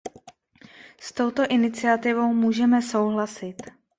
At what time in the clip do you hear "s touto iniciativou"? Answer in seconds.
0.97-2.33